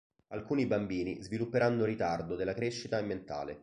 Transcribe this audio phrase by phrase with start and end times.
[0.29, 3.59] Alcuni bambini svilupperanno ritardo della crescita e mentale.